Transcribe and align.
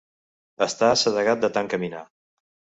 Està 0.67 0.89
assedegat 0.95 1.45
de 1.45 1.53
tant 1.59 1.71
caminar. 1.77 2.05